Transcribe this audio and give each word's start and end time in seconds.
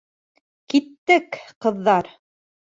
Киттек, 0.73 1.37
ҡыҙҙар! 1.67 2.11